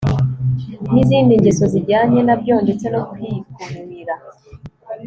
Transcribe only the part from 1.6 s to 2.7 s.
zijyanye nabyo